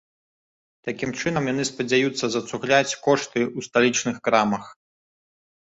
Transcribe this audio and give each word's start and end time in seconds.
Такім 0.87 1.11
чынам 1.19 1.43
яны 1.53 1.63
спадзяюцца 1.71 2.25
зацугляць 2.37 2.97
кошты 3.05 3.39
ў 3.57 3.59
сталічных 3.67 4.15
крамах. 4.31 4.65